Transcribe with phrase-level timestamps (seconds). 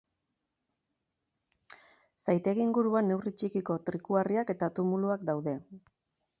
[2.25, 5.59] Zaitegi inguruan neurri txikiko trikuharriak eta tumuluak daude.